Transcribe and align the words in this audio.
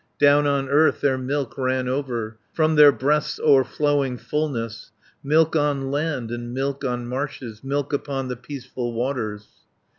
50 0.13 0.25
Down 0.25 0.47
on 0.47 0.67
earth 0.67 1.01
their 1.01 1.15
milk 1.19 1.55
ran 1.59 1.87
over, 1.87 2.39
From 2.53 2.73
their 2.73 2.91
breasts' 2.91 3.39
overflowing 3.43 4.17
fulness, 4.17 4.89
Milk 5.23 5.55
on 5.55 5.91
land, 5.91 6.31
and 6.31 6.55
milk 6.55 6.83
on 6.83 7.07
marshes, 7.07 7.63
Milk 7.63 7.93
upon 7.93 8.27
the 8.27 8.35
peaceful 8.35 8.93
waters. 8.93 9.45